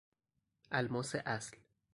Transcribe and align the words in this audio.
الماس 0.73 1.15
اصل 1.15 1.57